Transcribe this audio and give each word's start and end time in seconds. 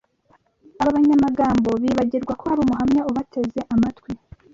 Aba 0.81 0.95
banyamagambo 0.95 1.69
bibagirwa 1.81 2.33
ko 2.39 2.43
hari 2.49 2.59
umuhamya 2.63 3.01
ubateze 3.09 3.59
amatwi 3.73 4.11